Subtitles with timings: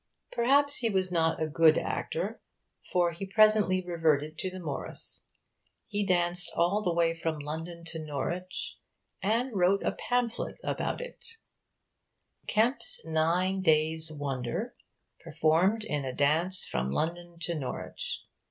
[0.31, 2.41] Perhaps he was not a good actor,
[2.91, 5.25] for he presently reverted to the Morris.
[5.87, 8.79] He danced all the way from London to Norwich,
[9.21, 11.23] and wrote a pamphlet about it
[12.47, 14.73] 'Kemp's Nine Dajes' Wonder,
[15.23, 18.25] performed in a daunce from London to Norwich.